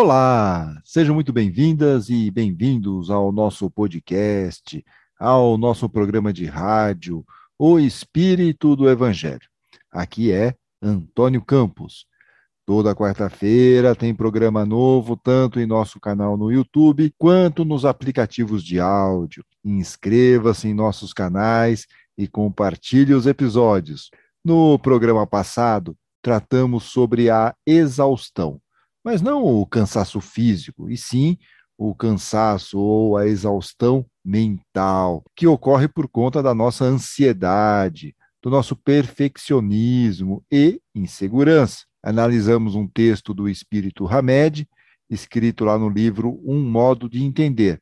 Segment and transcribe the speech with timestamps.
[0.00, 4.84] Olá, sejam muito bem-vindas e bem-vindos ao nosso podcast,
[5.18, 7.24] ao nosso programa de rádio,
[7.58, 9.48] O Espírito do Evangelho.
[9.90, 12.06] Aqui é Antônio Campos.
[12.64, 18.78] Toda quarta-feira tem programa novo, tanto em nosso canal no YouTube quanto nos aplicativos de
[18.78, 19.44] áudio.
[19.64, 24.12] Inscreva-se em nossos canais e compartilhe os episódios.
[24.44, 28.60] No programa passado, tratamos sobre a exaustão
[29.04, 31.38] mas não o cansaço físico, e sim
[31.76, 38.74] o cansaço ou a exaustão mental, que ocorre por conta da nossa ansiedade, do nosso
[38.74, 41.84] perfeccionismo e insegurança.
[42.02, 44.68] Analisamos um texto do Espírito Hamed,
[45.08, 47.80] escrito lá no livro Um Modo de Entender.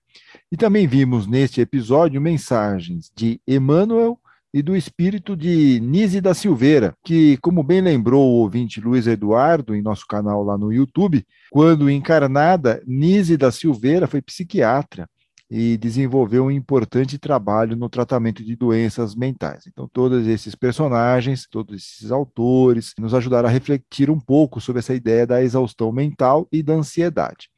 [0.51, 4.19] E também vimos neste episódio mensagens de Emmanuel
[4.56, 9.74] e do espírito de Nise da Silveira, que, como bem lembrou o ouvinte Luiz Eduardo
[9.74, 15.07] em nosso canal lá no YouTube, quando encarnada, Nise da Silveira foi psiquiatra
[15.51, 19.65] e desenvolveu um importante trabalho no tratamento de doenças mentais.
[19.66, 24.95] Então, todos esses personagens, todos esses autores, nos ajudaram a refletir um pouco sobre essa
[24.95, 27.51] ideia da exaustão mental e da ansiedade.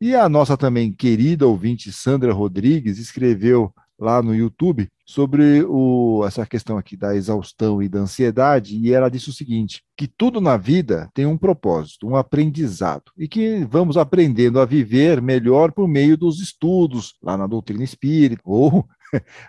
[0.00, 6.46] E a nossa também querida ouvinte Sandra Rodrigues escreveu lá no YouTube sobre o, essa
[6.46, 10.56] questão aqui da exaustão e da ansiedade, e ela disse o seguinte: que tudo na
[10.56, 16.16] vida tem um propósito, um aprendizado, e que vamos aprendendo a viver melhor por meio
[16.16, 18.86] dos estudos lá na doutrina espírita, ou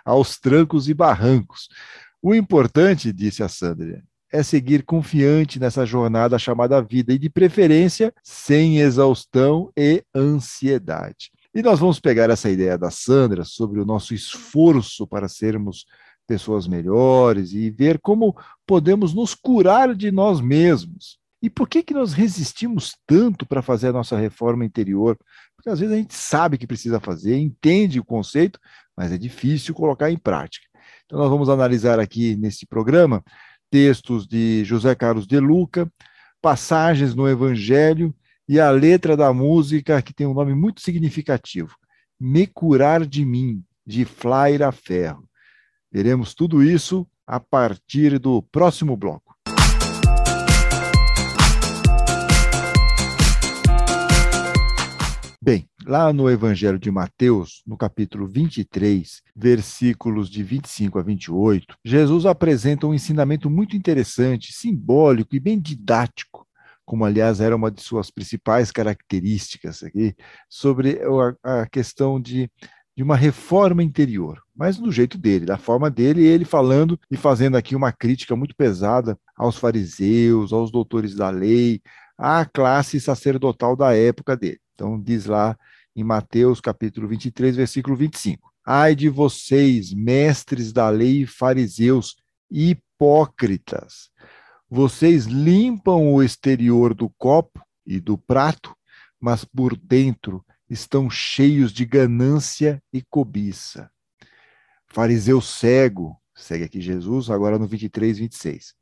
[0.04, 1.68] aos trancos e barrancos.
[2.22, 8.12] O importante, disse a Sandra, é seguir confiante nessa jornada chamada vida e, de preferência,
[8.22, 11.32] sem exaustão e ansiedade.
[11.54, 15.84] E nós vamos pegar essa ideia da Sandra sobre o nosso esforço para sermos
[16.26, 21.18] pessoas melhores e ver como podemos nos curar de nós mesmos.
[21.42, 25.18] E por que, que nós resistimos tanto para fazer a nossa reforma interior?
[25.56, 28.60] Porque às vezes a gente sabe que precisa fazer, entende o conceito,
[28.96, 30.66] mas é difícil colocar em prática.
[31.04, 33.24] Então, nós vamos analisar aqui nesse programa
[33.68, 35.90] textos de José Carlos de Luca,
[36.40, 38.14] passagens no Evangelho
[38.50, 41.76] e a letra da música, que tem um nome muito significativo,
[42.18, 45.22] Me Curar de Mim, de Flaira Ferro.
[45.88, 49.36] Veremos tudo isso a partir do próximo bloco.
[55.40, 62.26] Bem, lá no Evangelho de Mateus, no capítulo 23, versículos de 25 a 28, Jesus
[62.26, 66.49] apresenta um ensinamento muito interessante, simbólico e bem didático
[66.90, 70.12] como aliás era uma de suas principais características aqui,
[70.48, 70.98] sobre
[71.44, 72.50] a, a questão de,
[72.96, 77.56] de uma reforma interior, mas do jeito dele, da forma dele, ele falando e fazendo
[77.56, 81.80] aqui uma crítica muito pesada aos fariseus, aos doutores da lei,
[82.18, 84.58] à classe sacerdotal da época dele.
[84.74, 85.56] Então diz lá
[85.94, 92.16] em Mateus capítulo 23, versículo 25: Ai de vocês, mestres da lei e fariseus,
[92.50, 94.09] hipócritas,
[94.70, 98.72] vocês limpam o exterior do copo e do prato,
[99.18, 103.90] mas por dentro estão cheios de ganância e cobiça.
[104.86, 108.74] Fariseu cego, segue aqui Jesus, agora no 23, 26.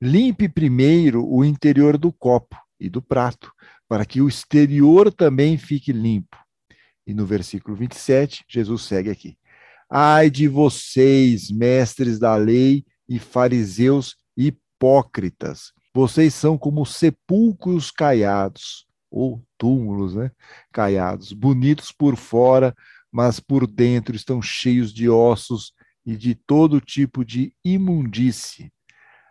[0.00, 3.52] Limpe primeiro o interior do copo e do prato,
[3.86, 6.38] para que o exterior também fique limpo.
[7.06, 9.36] E no versículo 27, Jesus segue aqui.
[9.90, 14.67] Ai de vocês, mestres da lei e fariseus hipócritas.
[15.94, 20.30] Vocês são como sepulcros caiados, ou túmulos, né?
[20.72, 22.74] Caiados, bonitos por fora,
[23.10, 25.72] mas por dentro estão cheios de ossos
[26.04, 28.72] e de todo tipo de imundície.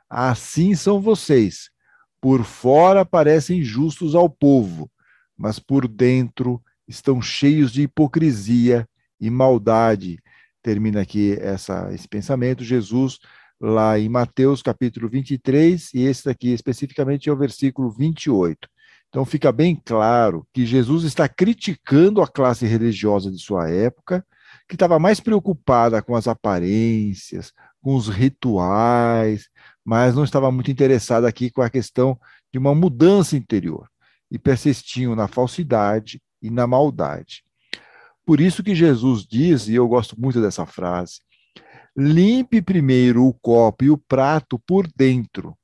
[0.09, 1.69] Assim são vocês.
[2.19, 4.89] Por fora parecem justos ao povo,
[5.37, 8.87] mas por dentro estão cheios de hipocrisia
[9.19, 10.19] e maldade.
[10.61, 12.63] Termina aqui essa, esse pensamento.
[12.63, 13.19] Jesus
[13.59, 18.67] lá em Mateus capítulo 23, e esse aqui especificamente é o versículo 28.
[19.09, 24.25] Então fica bem claro que Jesus está criticando a classe religiosa de sua época,
[24.67, 29.47] que estava mais preocupada com as aparências, com os rituais,
[29.83, 32.19] mas não estava muito interessada aqui com a questão
[32.51, 33.87] de uma mudança interior
[34.29, 37.43] e persistiam na falsidade e na maldade.
[38.25, 41.21] Por isso que Jesus diz, e eu gosto muito dessa frase,
[41.99, 45.57] Limpe primeiro o copo e o prato por dentro,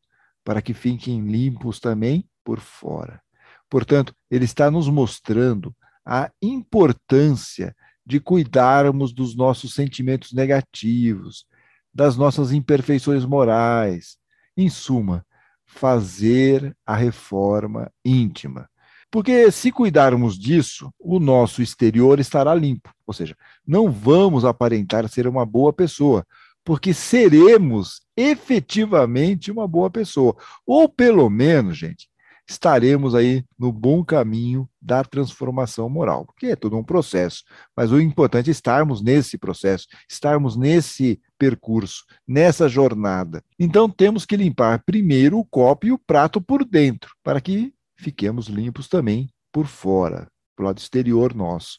[0.44, 3.22] para que fiquem limpos também por fora.
[3.70, 11.46] Portanto, ele está nos mostrando a importância de cuidarmos dos nossos sentimentos negativos,
[11.94, 14.18] das nossas imperfeições morais.
[14.58, 15.24] Em suma,
[15.68, 18.68] fazer a reforma íntima.
[19.14, 22.90] Porque se cuidarmos disso, o nosso exterior estará limpo.
[23.06, 26.26] Ou seja, não vamos aparentar ser uma boa pessoa,
[26.64, 30.36] porque seremos efetivamente uma boa pessoa.
[30.66, 32.10] Ou pelo menos, gente,
[32.50, 37.44] estaremos aí no bom caminho da transformação moral, porque é todo um processo,
[37.78, 43.44] mas o importante é estarmos nesse processo, estarmos nesse percurso, nessa jornada.
[43.60, 48.48] Então temos que limpar primeiro o copo e o prato por dentro, para que fiquemos
[48.48, 51.78] limpos também por fora, do lado exterior nosso.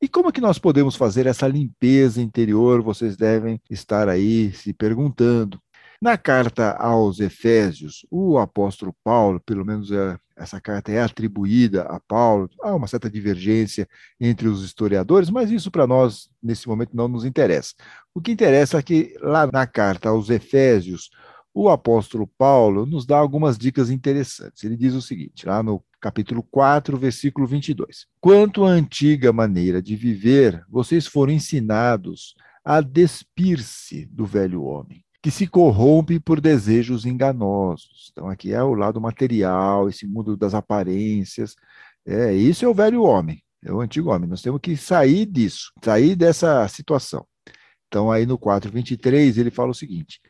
[0.00, 2.82] E como é que nós podemos fazer essa limpeza interior?
[2.82, 5.58] Vocês devem estar aí se perguntando.
[6.02, 11.98] Na carta aos Efésios, o apóstolo Paulo, pelo menos é, essa carta é atribuída a
[12.00, 13.88] Paulo, há uma certa divergência
[14.20, 17.72] entre os historiadores, mas isso para nós, nesse momento, não nos interessa.
[18.12, 21.08] O que interessa é que lá na carta aos Efésios,
[21.54, 24.64] o apóstolo Paulo nos dá algumas dicas interessantes.
[24.64, 28.06] Ele diz o seguinte, lá no capítulo 4, versículo 22.
[28.20, 32.34] Quanto à antiga maneira de viver, vocês foram ensinados
[32.64, 38.10] a despir-se do velho homem que se corrompe por desejos enganosos.
[38.12, 41.56] Então, aqui é o lado material, esse mundo das aparências.
[42.04, 44.28] É, isso é o velho homem, é o antigo homem.
[44.28, 47.26] Nós temos que sair disso, sair dessa situação.
[47.88, 50.20] Então, aí no 4:23 ele fala o seguinte: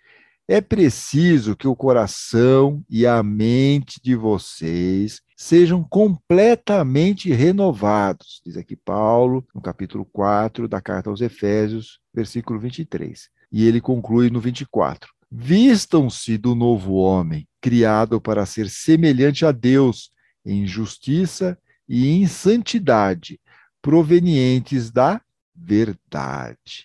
[0.46, 8.76] é preciso que o coração e a mente de vocês sejam completamente renovados, diz aqui
[8.76, 13.29] Paulo, no capítulo 4 da carta aos Efésios, versículo 23.
[13.50, 20.11] E ele conclui no 24: Vistam-se do novo homem, criado para ser semelhante a Deus
[20.44, 21.58] em justiça
[21.88, 23.40] e em santidade,
[23.81, 25.20] provenientes da
[25.55, 26.85] verdade.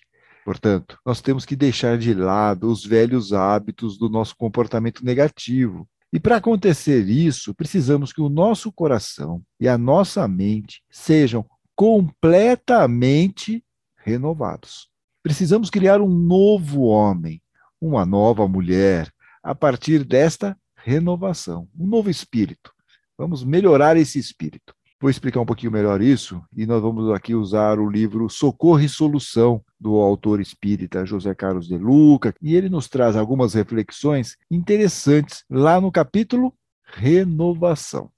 [0.50, 5.88] Portanto, nós temos que deixar de lado os velhos hábitos do nosso comportamento negativo.
[6.12, 13.64] E para acontecer isso, precisamos que o nosso coração e a nossa mente sejam completamente
[13.96, 14.88] renovados.
[15.22, 17.40] Precisamos criar um novo homem,
[17.80, 19.08] uma nova mulher,
[19.44, 22.72] a partir desta renovação, um novo espírito.
[23.16, 24.74] Vamos melhorar esse espírito.
[25.00, 28.88] Vou explicar um pouquinho melhor isso e nós vamos aqui usar o livro Socorro e
[28.88, 35.42] Solução do autor espírita José Carlos de Luca, e ele nos traz algumas reflexões interessantes
[35.48, 36.52] lá no capítulo
[36.84, 38.10] Renovação.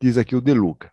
[0.00, 0.92] Diz aqui o de Luca: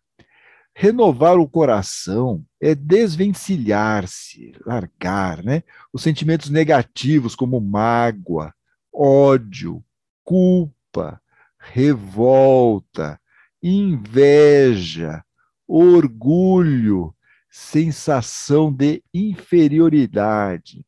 [0.75, 5.62] Renovar o coração é desvencilhar-se, largar, né?
[5.94, 8.51] Os sentimentos negativos como mágoa,
[8.92, 9.84] ódio,
[10.24, 11.22] culpa,
[11.60, 13.22] revolta,
[13.62, 15.24] inveja,
[15.67, 17.13] orgulho,
[17.49, 20.85] sensação de inferioridade,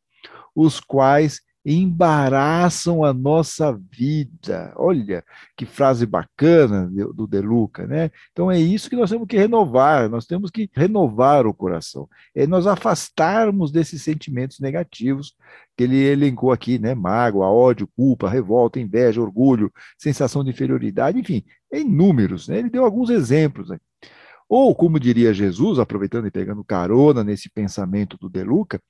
[0.56, 4.74] os quais embaraçam a nossa vida.
[4.76, 5.24] Olha
[5.58, 8.10] que frase bacana do De Luca, né?
[8.32, 12.08] Então é isso que nós temos que renovar, nós temos que renovar o coração.
[12.34, 15.36] É nós afastarmos desses sentimentos negativos
[15.78, 16.96] que ele elencou aqui, né?
[16.96, 22.60] Mágoa, ódio, culpa, revolta, inveja, orgulho, sensação de inferioridade, enfim, é inúmeros, né?
[22.60, 23.89] Ele deu alguns exemplos aqui.
[24.50, 28.82] Ou, como diria Jesus, aproveitando e pegando carona nesse pensamento do De Luca,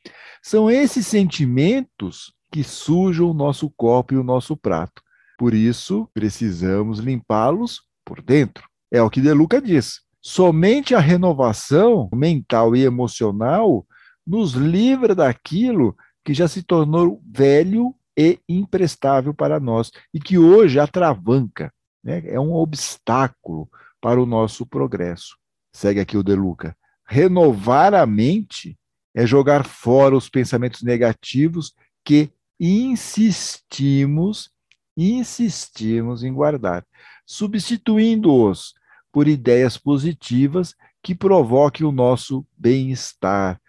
[0.41, 5.03] são esses sentimentos que sujam o nosso copo e o nosso prato.
[5.37, 8.67] Por isso, precisamos limpá-los por dentro.
[8.89, 9.99] É o que De Luca diz.
[10.21, 13.85] Somente a renovação mental e emocional
[14.25, 20.79] nos livra daquilo que já se tornou velho e imprestável para nós e que hoje
[20.79, 21.73] atravanca,
[22.03, 22.21] né?
[22.25, 23.69] é um obstáculo
[24.01, 25.37] para o nosso progresso.
[25.71, 26.75] Segue aqui o De Luca.
[27.05, 28.77] Renovar a mente
[29.13, 31.73] é jogar fora os pensamentos negativos
[32.03, 34.51] que insistimos,
[34.95, 36.85] insistimos em guardar,
[37.25, 38.73] substituindo-os
[39.11, 43.59] por ideias positivas que provoquem o nosso bem-estar,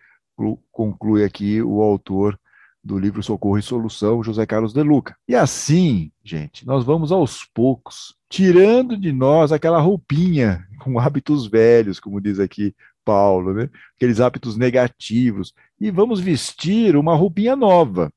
[0.71, 2.39] conclui aqui o autor
[2.83, 5.17] do livro Socorro e Solução, José Carlos de Luca.
[5.29, 11.99] E assim, gente, nós vamos aos poucos tirando de nós aquela roupinha com hábitos velhos,
[12.01, 13.69] como diz aqui Paulo, né?
[13.97, 18.13] aqueles hábitos negativos, e vamos vestir uma roupinha nova,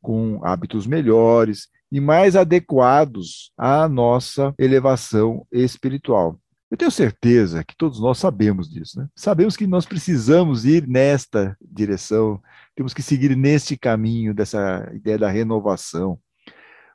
[0.00, 6.38] com hábitos melhores e mais adequados à nossa elevação espiritual.
[6.70, 9.08] Eu tenho certeza que todos nós sabemos disso, né?
[9.16, 12.40] Sabemos que nós precisamos ir nesta direção,
[12.76, 16.18] temos que seguir neste caminho dessa ideia da renovação.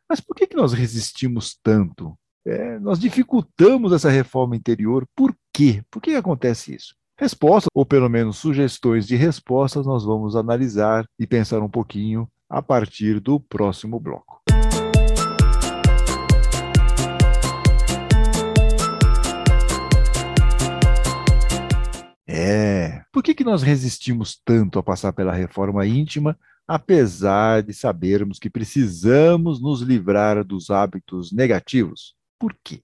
[0.07, 2.15] Mas por que, que nós resistimos tanto?
[2.45, 5.07] É, nós dificultamos essa reforma interior.
[5.15, 5.81] Por quê?
[5.89, 6.95] Por que acontece isso?
[7.17, 12.61] Respostas, ou pelo menos sugestões de respostas, nós vamos analisar e pensar um pouquinho a
[12.61, 14.41] partir do próximo bloco.
[22.35, 23.03] É.
[23.11, 26.35] Por que, que nós resistimos tanto a passar pela reforma íntima,
[26.67, 32.15] apesar de sabermos que precisamos nos livrar dos hábitos negativos?
[32.39, 32.81] Por quê?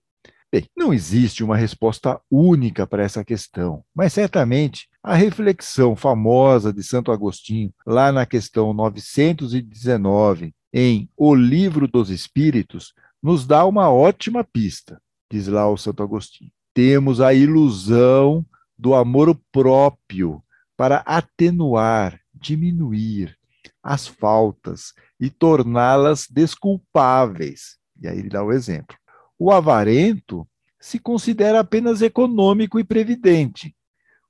[0.51, 6.83] Bem, não existe uma resposta única para essa questão, mas certamente a reflexão famosa de
[6.83, 14.43] Santo Agostinho, lá na questão 919, em O Livro dos Espíritos, nos dá uma ótima
[14.43, 15.01] pista,
[15.31, 16.51] diz lá o Santo Agostinho.
[16.71, 18.45] Temos a ilusão
[18.79, 20.41] do amor próprio
[20.77, 23.37] para atenuar, diminuir
[23.83, 27.77] as faltas e torná-las desculpáveis.
[28.01, 28.95] E aí ele dá o exemplo.
[29.37, 30.47] O avarento
[30.79, 33.75] se considera apenas econômico e previdente.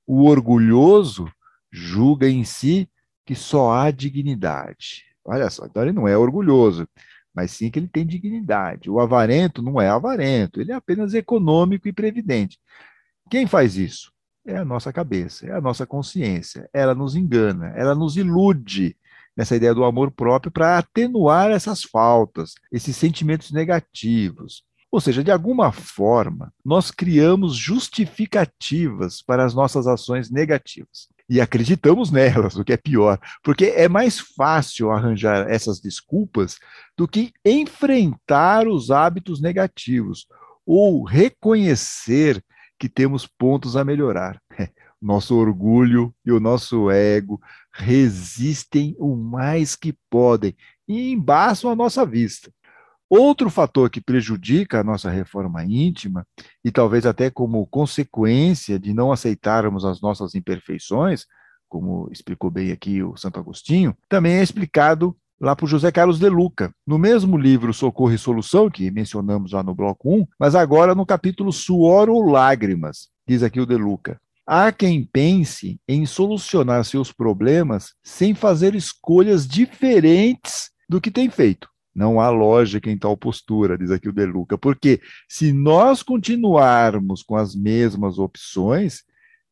[0.04, 1.30] O orgulhoso
[1.70, 2.90] julga em si
[3.24, 5.04] que só há dignidade.
[5.24, 6.88] Olha só, então ele não é orgulhoso,
[7.32, 8.90] mas sim que ele tem dignidade.
[8.90, 12.58] O avarento não é avarento, ele é apenas econômico e previdente.
[13.30, 14.12] Quem faz isso?
[14.50, 16.68] É a nossa cabeça, é a nossa consciência.
[16.72, 18.96] Ela nos engana, ela nos ilude
[19.36, 24.64] nessa ideia do amor próprio para atenuar essas faltas, esses sentimentos negativos.
[24.90, 31.08] Ou seja, de alguma forma, nós criamos justificativas para as nossas ações negativas.
[31.28, 36.58] E acreditamos nelas, o que é pior, porque é mais fácil arranjar essas desculpas
[36.96, 40.26] do que enfrentar os hábitos negativos
[40.66, 42.42] ou reconhecer
[42.80, 44.40] que temos pontos a melhorar.
[45.00, 47.40] Nosso orgulho e o nosso ego
[47.72, 50.54] resistem o mais que podem
[50.86, 52.52] e embaçam a nossa vista.
[53.08, 56.26] Outro fator que prejudica a nossa reforma íntima,
[56.62, 61.24] e talvez até como consequência de não aceitarmos as nossas imperfeições,
[61.66, 66.28] como explicou bem aqui o Santo Agostinho, também é explicado lá por José Carlos de
[66.28, 70.94] Luca, no mesmo livro Socorro e Solução, que mencionamos lá no bloco 1, mas agora
[70.94, 74.20] no capítulo Suor ou Lágrimas, diz aqui o de Luca.
[74.46, 81.68] Há quem pense em solucionar seus problemas sem fazer escolhas diferentes do que tem feito.
[81.94, 87.22] Não há lógica em tal postura, diz aqui o De Luca, porque se nós continuarmos
[87.22, 89.02] com as mesmas opções,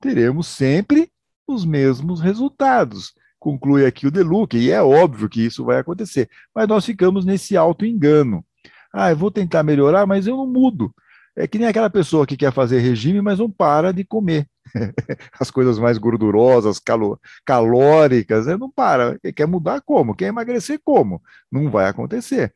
[0.01, 1.11] teremos sempre
[1.47, 3.13] os mesmos resultados.
[3.39, 7.25] Conclui aqui o De Luca, e é óbvio que isso vai acontecer, mas nós ficamos
[7.25, 8.45] nesse auto-engano.
[8.93, 10.93] Ah, eu vou tentar melhorar, mas eu não mudo.
[11.37, 14.49] É que nem aquela pessoa que quer fazer regime, mas não para de comer.
[15.39, 18.57] As coisas mais gordurosas, calo calóricas, né?
[18.57, 19.19] não para.
[19.37, 20.17] Quer mudar como?
[20.17, 21.23] Quer emagrecer como?
[21.51, 22.53] Não vai acontecer.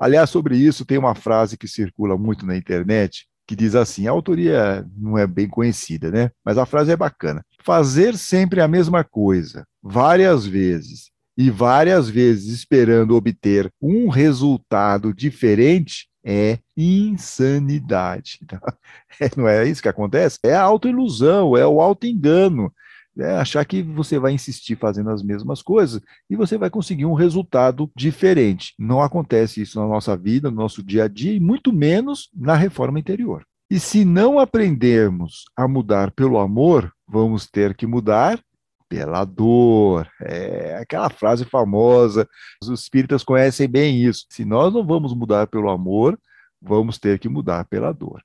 [0.00, 4.10] Aliás, sobre isso, tem uma frase que circula muito na internet que diz assim: a
[4.10, 6.30] autoria não é bem conhecida, né?
[6.44, 7.44] Mas a frase é bacana.
[7.62, 16.08] Fazer sempre a mesma coisa, várias vezes, e várias vezes esperando obter um resultado diferente,
[16.24, 18.40] é insanidade.
[19.20, 20.40] É, não é isso que acontece?
[20.42, 22.74] É a autoilusão, é o autoengano.
[23.18, 27.14] É achar que você vai insistir fazendo as mesmas coisas e você vai conseguir um
[27.14, 28.74] resultado diferente.
[28.78, 32.54] Não acontece isso na nossa vida, no nosso dia a dia e muito menos na
[32.56, 33.44] reforma interior.
[33.70, 38.40] E se não aprendermos a mudar pelo amor, vamos ter que mudar
[38.88, 40.08] pela dor.
[40.20, 42.28] É aquela frase famosa,
[42.62, 44.26] os espíritas conhecem bem isso.
[44.28, 46.18] Se nós não vamos mudar pelo amor,
[46.60, 48.22] vamos ter que mudar pela dor.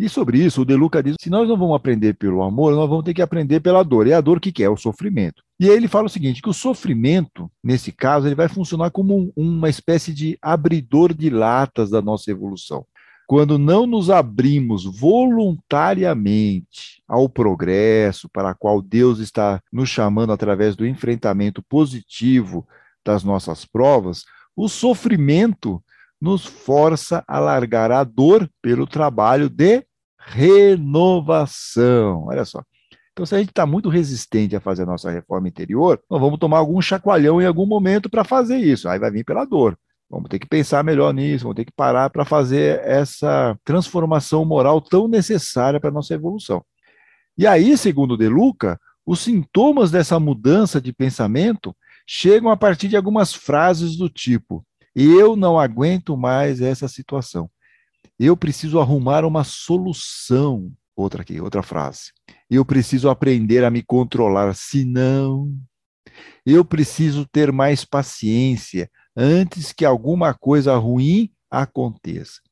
[0.00, 2.88] E sobre isso, o De Luca diz: se nós não vamos aprender pelo amor, nós
[2.88, 4.06] vamos ter que aprender pela dor.
[4.06, 4.70] E a dor que, que é?
[4.70, 5.42] O sofrimento.
[5.60, 9.14] E aí ele fala o seguinte: que o sofrimento, nesse caso, ele vai funcionar como
[9.14, 12.86] um, uma espécie de abridor de latas da nossa evolução.
[13.26, 20.74] Quando não nos abrimos voluntariamente ao progresso para o qual Deus está nos chamando através
[20.74, 22.66] do enfrentamento positivo
[23.04, 24.24] das nossas provas,
[24.56, 25.84] o sofrimento
[26.18, 29.84] nos força a largar a dor pelo trabalho de
[30.20, 32.26] renovação.
[32.26, 32.62] Olha só.
[33.12, 36.38] Então, se a gente está muito resistente a fazer a nossa reforma interior, nós vamos
[36.38, 38.88] tomar algum chacoalhão em algum momento para fazer isso.
[38.88, 39.76] Aí vai vir pela dor.
[40.08, 44.80] Vamos ter que pensar melhor nisso, vamos ter que parar para fazer essa transformação moral
[44.80, 46.64] tão necessária para a nossa evolução.
[47.38, 51.74] E aí, segundo De Luca, os sintomas dessa mudança de pensamento
[52.06, 57.48] chegam a partir de algumas frases do tipo: Eu não aguento mais essa situação.
[58.22, 60.70] Eu preciso arrumar uma solução.
[60.94, 62.12] Outra aqui, outra frase.
[62.50, 65.50] Eu preciso aprender a me controlar, senão.
[66.44, 72.42] Eu preciso ter mais paciência antes que alguma coisa ruim aconteça.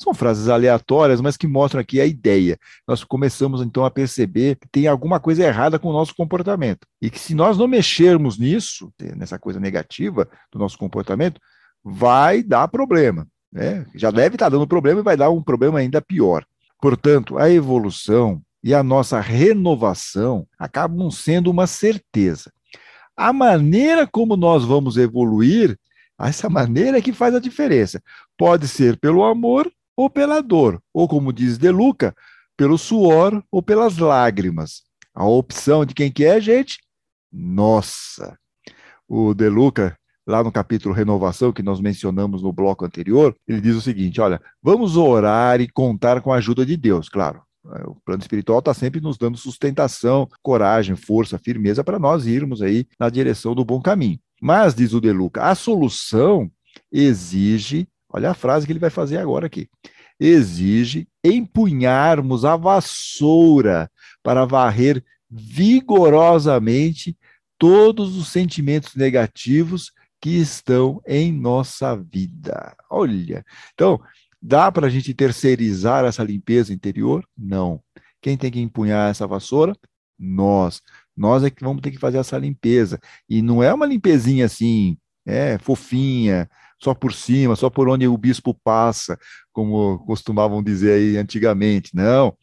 [0.00, 2.56] São frases aleatórias, mas que mostram aqui a ideia.
[2.86, 6.86] Nós começamos então a perceber que tem alguma coisa errada com o nosso comportamento.
[7.02, 11.40] E que se nós não mexermos nisso, nessa coisa negativa do nosso comportamento,
[11.82, 13.26] vai dar problema.
[13.52, 13.86] Né?
[13.94, 16.44] Já deve estar dando problema e vai dar um problema ainda pior.
[16.80, 22.52] Portanto, a evolução e a nossa renovação acabam sendo uma certeza.
[23.16, 25.76] A maneira como nós vamos evoluir,
[26.20, 28.00] essa maneira é que faz a diferença.
[28.36, 32.14] Pode ser pelo amor ou pela dor, ou como diz De Luca,
[32.56, 34.82] pelo suor ou pelas lágrimas.
[35.12, 36.78] A opção de quem que é, gente?
[37.32, 38.38] Nossa.
[39.08, 39.97] O De Luca,
[40.28, 44.40] lá no capítulo Renovação, que nós mencionamos no bloco anterior, ele diz o seguinte: olha,
[44.62, 47.42] vamos orar e contar com a ajuda de Deus, claro.
[47.86, 52.86] O plano espiritual está sempre nos dando sustentação, coragem, força, firmeza para nós irmos aí
[52.98, 54.18] na direção do bom caminho.
[54.40, 56.50] Mas, diz o De Luca, a solução
[56.90, 59.68] exige, olha a frase que ele vai fazer agora aqui,
[60.20, 63.90] exige empunharmos a vassoura
[64.22, 67.16] para varrer vigorosamente
[67.58, 72.76] todos os sentimentos negativos que estão em nossa vida.
[72.90, 73.44] Olha,
[73.74, 74.00] então,
[74.40, 77.26] dá para a gente terceirizar essa limpeza interior?
[77.36, 77.82] Não.
[78.20, 79.74] Quem tem que empunhar essa vassoura?
[80.18, 80.82] Nós.
[81.16, 82.98] Nós é que vamos ter que fazer essa limpeza.
[83.28, 84.96] E não é uma limpezinha assim,
[85.26, 86.48] é fofinha,
[86.80, 89.18] só por cima, só por onde o bispo passa,
[89.52, 91.94] como costumavam dizer aí antigamente.
[91.94, 92.36] Não.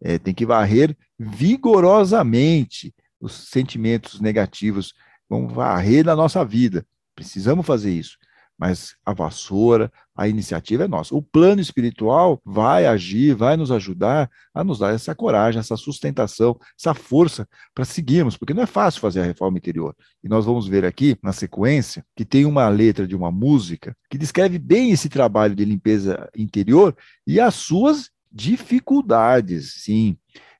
[0.00, 4.94] É, tem que varrer vigorosamente os sentimentos negativos,
[5.28, 6.86] vão varrer na nossa vida.
[7.18, 8.16] Precisamos fazer isso.
[8.56, 11.14] Mas a vassoura, a iniciativa é nossa.
[11.16, 16.56] O plano espiritual vai agir, vai nos ajudar a nos dar essa coragem, essa sustentação,
[16.78, 19.96] essa força para seguirmos, porque não é fácil fazer a reforma interior.
[20.22, 24.18] E nós vamos ver aqui, na sequência, que tem uma letra de uma música que
[24.18, 26.96] descreve bem esse trabalho de limpeza interior
[27.26, 29.82] e as suas dificuldades.
[29.82, 30.16] Sim,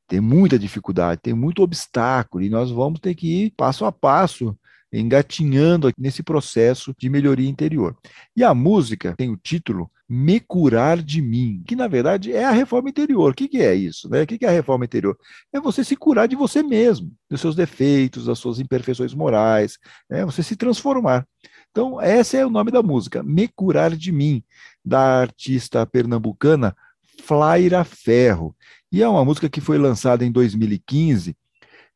[0.09, 4.59] tem muita dificuldade, tem muito obstáculo, e nós vamos ter que ir passo a passo
[4.93, 7.97] engatinhando nesse processo de melhoria interior.
[8.37, 12.51] E a música tem o título Me Curar de Mim, que na verdade é a
[12.51, 13.33] reforma interior.
[13.33, 14.09] O que, que é isso?
[14.09, 14.23] Né?
[14.23, 15.17] O que, que é a reforma interior?
[15.53, 19.79] É você se curar de você mesmo, dos seus defeitos, das suas imperfeições morais,
[20.11, 21.27] é você se transformar.
[21.71, 24.43] Então, esse é o nome da música, Me Curar de Mim,
[24.85, 26.75] da artista pernambucana
[27.23, 28.57] Flaira Ferro.
[28.91, 31.37] E é uma música que foi lançada em 2015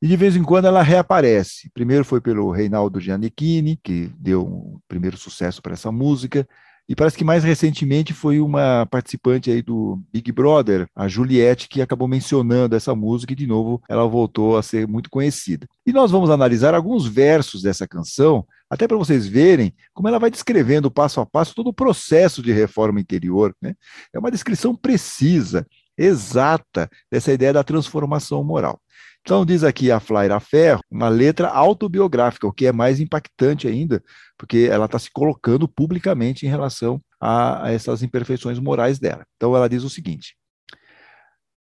[0.02, 1.70] e de vez em quando ela reaparece.
[1.72, 6.44] Primeiro foi pelo Reinaldo Giannichini, que deu um primeiro sucesso para essa música.
[6.88, 11.80] E parece que mais recentemente foi uma participante aí do Big Brother, a Juliette, que
[11.80, 15.68] acabou mencionando essa música e de novo ela voltou a ser muito conhecida.
[15.86, 20.32] E nós vamos analisar alguns versos dessa canção, até para vocês verem como ela vai
[20.32, 23.54] descrevendo passo a passo todo o processo de reforma interior.
[23.62, 23.74] Né?
[24.12, 25.64] É uma descrição precisa
[25.96, 28.80] exata dessa ideia da transformação moral.
[29.22, 34.02] Então, diz aqui a Flaira Ferro, uma letra autobiográfica, o que é mais impactante ainda,
[34.36, 39.24] porque ela está se colocando publicamente em relação a, a essas imperfeições morais dela.
[39.36, 40.36] Então, ela diz o seguinte: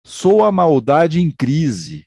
[0.05, 2.05] Sou a maldade em crise,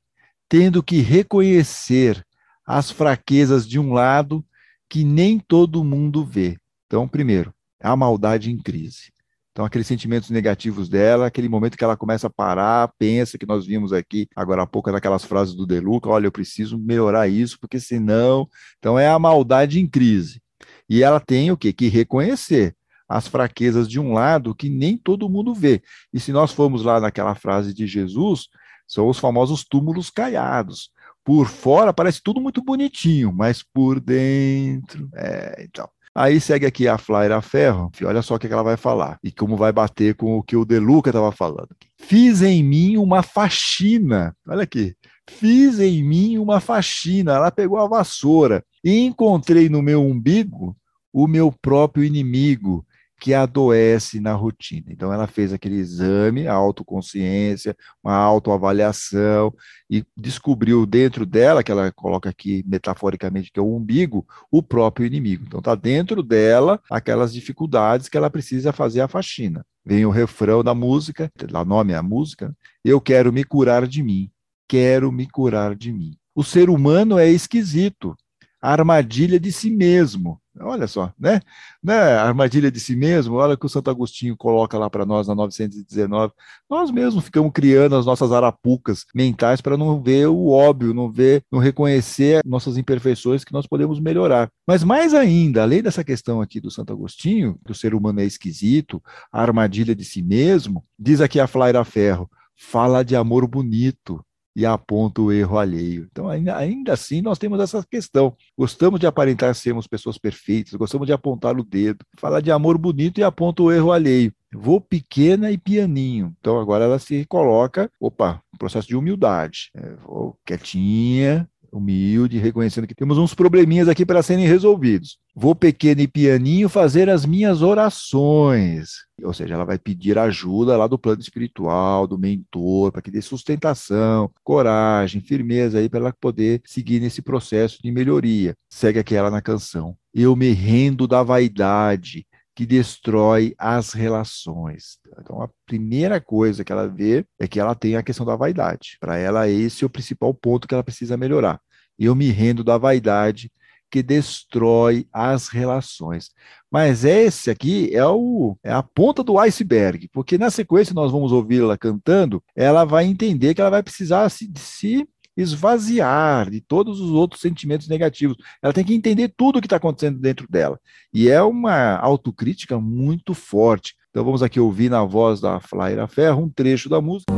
[0.48, 2.24] tendo que reconhecer
[2.64, 4.44] as fraquezas de um lado
[4.88, 6.57] que nem todo mundo vê.
[6.87, 9.12] Então, primeiro, a maldade em crise.
[9.53, 13.67] Então, aqueles sentimentos negativos dela, aquele momento que ela começa a parar, pensa que nós
[13.67, 17.79] vimos aqui agora há pouco naquelas frases do Deluca, olha, eu preciso melhorar isso, porque
[17.79, 18.49] senão.
[18.79, 20.41] Então, é a maldade em crise.
[20.88, 21.71] E ela tem o quê?
[21.73, 22.75] Que reconhecer
[23.07, 25.83] as fraquezas de um lado que nem todo mundo vê.
[26.12, 28.49] E se nós formos lá naquela frase de Jesus,
[28.87, 30.91] são os famosos túmulos caiados.
[31.23, 35.09] Por fora parece tudo muito bonitinho, mas por dentro.
[35.15, 35.88] É, então.
[36.14, 39.57] Aí segue aqui a Flaira Ferro, olha só o que ela vai falar e como
[39.57, 41.70] vai bater com o que o Deluca estava falando.
[41.98, 44.94] Fiz em mim uma faxina, olha aqui,
[45.29, 47.33] fiz em mim uma faxina.
[47.33, 50.77] Ela pegou a vassoura e encontrei no meu umbigo
[51.12, 52.87] o meu próprio inimigo,
[53.23, 54.87] que adoece na rotina.
[54.89, 59.55] Então, ela fez aquele exame, a autoconsciência, uma autoavaliação,
[59.89, 65.07] e descobriu dentro dela, que ela coloca aqui metaforicamente, que é o umbigo, o próprio
[65.07, 65.45] inimigo.
[65.47, 69.65] Então, está dentro dela aquelas dificuldades que ela precisa fazer a faxina.
[69.87, 72.53] Vem o refrão da música, dá nome à música,
[72.85, 74.33] eu quero me curar de mim,
[74.67, 76.17] quero me curar de mim.
[76.35, 78.17] O ser humano é esquisito,
[78.61, 80.41] a armadilha de si mesmo.
[80.61, 81.41] Olha só, né?
[81.83, 81.95] né?
[81.95, 85.35] A armadilha de si mesmo, olha que o Santo Agostinho coloca lá para nós na
[85.35, 86.33] 919.
[86.69, 91.43] Nós mesmos ficamos criando as nossas arapucas mentais para não ver o óbvio, não ver,
[91.51, 94.51] não reconhecer nossas imperfeições que nós podemos melhorar.
[94.67, 98.25] Mas mais ainda, além dessa questão aqui do Santo Agostinho, que o ser humano é
[98.25, 104.23] esquisito, a armadilha de si mesmo, diz aqui a Flaira Ferro, fala de amor bonito,
[104.55, 106.09] e aponta o erro alheio.
[106.11, 108.37] Então, ainda, ainda assim, nós temos essa questão.
[108.57, 113.19] Gostamos de aparentar sermos pessoas perfeitas, gostamos de apontar o dedo, falar de amor bonito
[113.19, 114.33] e aponta o erro alheio.
[114.55, 116.35] Vou pequena e pianinho.
[116.38, 119.71] Então, agora ela se coloca, opa, processo de humildade.
[119.75, 125.19] É, vou quietinha, humilde, reconhecendo que temos uns probleminhas aqui para serem resolvidos.
[125.35, 129.07] Vou pequeno e pianinho fazer as minhas orações.
[129.23, 133.23] Ou seja, ela vai pedir ajuda lá do plano espiritual, do mentor, para que dê
[133.23, 138.55] sustentação, coragem, firmeza aí para ela poder seguir nesse processo de melhoria.
[138.68, 139.97] Segue aquela na canção.
[140.12, 144.99] Eu me rendo da vaidade que destrói as relações.
[145.18, 148.99] Então, a primeira coisa que ela vê é que ela tem a questão da vaidade.
[149.01, 151.59] Para ela, esse é o principal ponto que ela precisa melhorar.
[151.99, 153.51] Eu me rendo da vaidade
[153.92, 156.31] que destrói as relações.
[156.70, 161.31] Mas esse aqui é, o, é a ponta do iceberg, porque na sequência nós vamos
[161.31, 167.11] ouvi-la cantando, ela vai entender que ela vai precisar se, se esvaziar de todos os
[167.11, 168.38] outros sentimentos negativos.
[168.62, 170.81] Ela tem que entender tudo o que está acontecendo dentro dela.
[171.12, 173.94] E é uma autocrítica muito forte.
[174.09, 177.31] Então vamos aqui ouvir na voz da Flaira Ferro um trecho da música.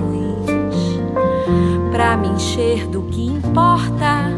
[1.90, 4.30] Para me encher do que importa,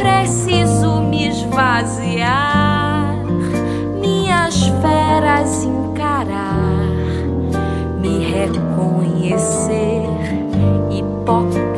[0.00, 3.14] preciso me esvaziar,
[4.00, 6.88] minhas feras encarar,
[8.00, 10.08] me reconhecer
[10.90, 11.70] hipócrita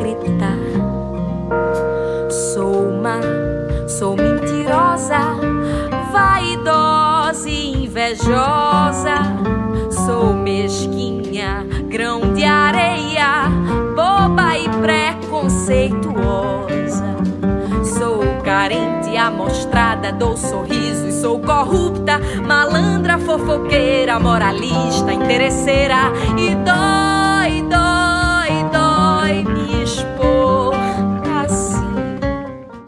[4.02, 5.37] Sou mentirosa,
[6.12, 8.71] vaidosa e invejosa.
[20.10, 30.72] Dou sorriso e sou corrupta, malandra, fofoqueira, moralista, interesseira e dói, dói, dói me expor.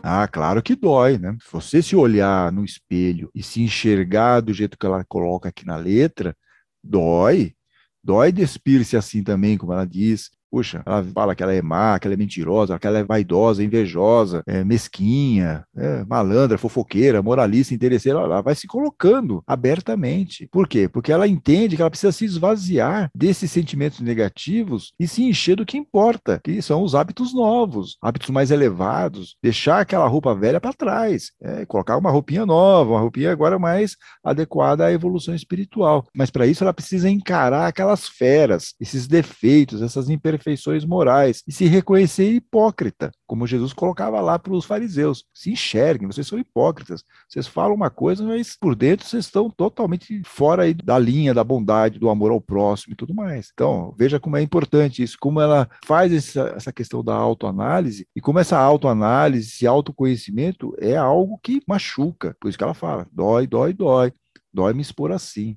[0.07, 1.35] Ah, claro que dói, né?
[1.43, 5.67] Se você se olhar no espelho e se enxergar do jeito que ela coloca aqui
[5.67, 6.37] na letra,
[6.83, 7.55] dói.
[8.03, 12.07] Dói despir-se assim também, como ela diz, Puxa, ela fala que ela é má, que
[12.07, 18.21] ela é mentirosa, que ela é vaidosa, invejosa, é mesquinha, é malandra, fofoqueira, moralista, interesseira.
[18.21, 20.47] Ela vai se colocando abertamente.
[20.53, 20.89] Por quê?
[20.89, 25.67] Porque ela entende que ela precisa se esvaziar desses sentimentos negativos e se encher do
[25.67, 30.73] que importa, que são os hábitos novos, hábitos mais elevados, deixar aquela roupa velha para
[30.73, 36.07] trás, é, colocar uma roupinha nova, uma roupinha agora mais adequada à evolução espiritual.
[36.15, 41.53] Mas para isso ela precisa encarar aquelas feras, esses defeitos, essas imperfeições imperfeições morais e
[41.53, 45.25] se reconhecer hipócrita, como Jesus colocava lá para os fariseus.
[45.33, 47.03] Se enxerguem, vocês são hipócritas.
[47.29, 51.99] Vocês falam uma coisa, mas por dentro vocês estão totalmente fora da linha da bondade,
[51.99, 53.51] do amor ao próximo e tudo mais.
[53.53, 58.21] Então, veja como é importante isso, como ela faz essa, essa questão da autoanálise e
[58.21, 62.37] como essa autoanálise, esse autoconhecimento é algo que machuca.
[62.41, 64.13] Por isso que ela fala: dói, dói, dói.
[64.53, 65.57] Dói me expor assim.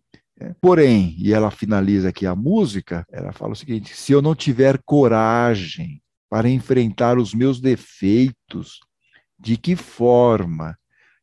[0.62, 4.80] Porém, e ela finaliza aqui a música, ela fala o seguinte: se eu não tiver
[4.86, 8.80] coragem para enfrentar os meus defeitos,
[9.40, 10.78] de que forma,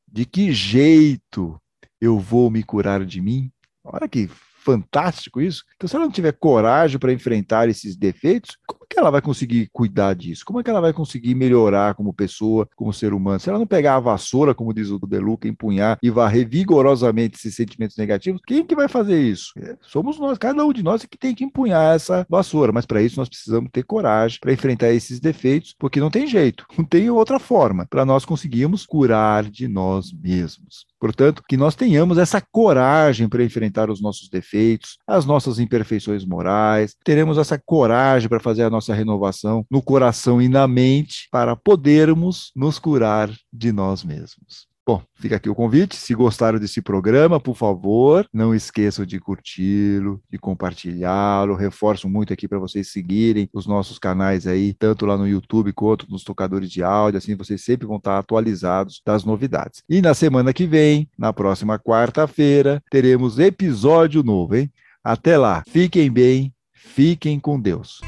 [0.07, 1.61] de que jeito
[2.01, 3.51] eu vou me curar de mim?
[3.85, 4.29] Olha que
[4.65, 5.63] fantástico isso.
[5.77, 9.69] Então, se ela não tiver coragem para enfrentar esses defeitos, como que ela vai conseguir
[9.73, 10.45] cuidar disso?
[10.45, 13.41] Como é que ela vai conseguir melhorar como pessoa, como ser humano?
[13.41, 17.55] Se ela não pegar a vassoura, como diz o Deluca, empunhar e varrer vigorosamente esses
[17.55, 19.53] sentimentos negativos, quem que vai fazer isso?
[19.59, 22.87] É, somos nós, cada um de nós é que tem que empunhar essa vassoura, mas
[22.87, 26.85] para isso nós precisamos ter coragem para enfrentar esses defeitos, porque não tem jeito, não
[26.85, 30.87] tem outra forma para nós conseguirmos curar de nós mesmos.
[31.01, 36.97] Portanto, que nós tenhamos essa coragem para enfrentar os nossos defeitos, as nossas imperfeições morais,
[37.05, 42.53] teremos essa coragem para fazer a nossa renovação no coração e na mente para podermos
[42.55, 44.69] nos curar de nós mesmos.
[44.87, 45.97] Bom, fica aqui o convite.
[45.97, 51.55] Se gostaram desse programa, por favor, não esqueçam de curti-lo, de compartilhá-lo.
[51.55, 56.07] Reforço muito aqui para vocês seguirem os nossos canais aí, tanto lá no YouTube quanto
[56.11, 57.17] nos tocadores de áudio.
[57.17, 59.83] Assim vocês sempre vão estar atualizados das novidades.
[59.89, 64.71] E na semana que vem, na próxima quarta-feira, teremos episódio novo, hein?
[65.03, 65.63] Até lá.
[65.67, 68.03] Fiquem bem, fiquem com Deus.